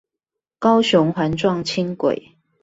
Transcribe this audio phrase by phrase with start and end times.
[0.57, 2.31] 高雄環狀輕軌